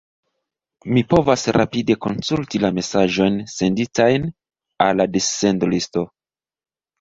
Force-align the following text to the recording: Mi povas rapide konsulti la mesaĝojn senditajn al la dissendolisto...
Mi 0.93 1.01
povas 1.13 1.43
rapide 1.57 1.95
konsulti 2.05 2.61
la 2.63 2.71
mesaĝojn 2.77 3.37
senditajn 3.57 4.27
al 4.87 4.99
la 5.03 5.09
dissendolisto... 5.19 6.07